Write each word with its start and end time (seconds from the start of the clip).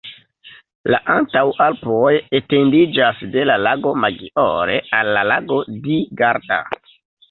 La 0.93 0.99
Antaŭalpoj 1.15 2.15
etendiĝas 2.41 3.23
de 3.37 3.45
la 3.53 3.61
Lago 3.69 3.95
Maggiore 4.07 4.83
al 5.03 5.15
la 5.19 5.31
Lago 5.33 5.65
di 5.89 6.05
Garda. 6.27 6.65